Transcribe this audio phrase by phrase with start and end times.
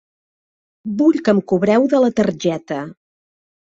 [1.01, 2.81] Vull que em cobreu de la targeta.